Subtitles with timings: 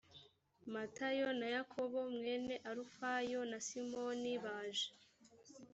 [0.73, 4.89] matayo na yakobo mwene alufayo na simoni baje